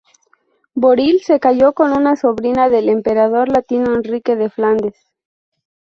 Boril 0.73 1.21
se 1.23 1.39
casó 1.39 1.73
con 1.73 1.91
una 1.93 2.15
sobrina 2.15 2.69
del 2.69 2.89
emperador 2.89 3.49
latino 3.49 3.93
Enrique 3.93 4.35
de 4.35 4.49
Flandes. 4.49 4.95